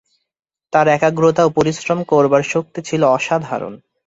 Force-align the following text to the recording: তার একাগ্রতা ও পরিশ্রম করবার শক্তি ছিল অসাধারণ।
তার 0.73 0.87
একাগ্রতা 0.89 1.41
ও 1.45 1.49
পরিশ্রম 1.57 1.99
করবার 2.11 2.43
শক্তি 2.53 2.79
ছিল 2.87 3.01
অসাধারণ। 3.09 3.73